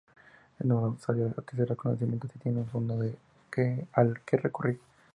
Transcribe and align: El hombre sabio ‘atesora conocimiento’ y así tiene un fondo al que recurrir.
El 0.57 0.71
hombre 0.71 0.99
sabio 0.99 1.27
‘atesora 1.37 1.75
conocimiento’ 1.75 2.25
y 2.25 2.29
así 2.31 2.39
tiene 2.39 2.61
un 2.61 2.65
fondo 2.67 2.95
al 3.01 4.21
que 4.25 4.37
recurrir. 4.37 4.79